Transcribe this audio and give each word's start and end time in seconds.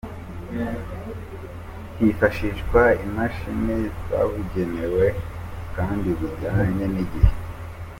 Hifashishwa 1.97 2.81
Imashini 3.05 3.77
zabugenewe 4.07 5.05
kandi 5.75 6.07
zijyanye 6.19 6.85
n'igihe. 6.93 7.33